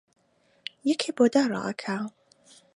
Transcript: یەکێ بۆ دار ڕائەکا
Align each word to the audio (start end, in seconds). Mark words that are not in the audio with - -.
یەکێ 0.89 1.09
بۆ 1.17 1.25
دار 1.33 1.49
ڕائەکا 1.55 1.97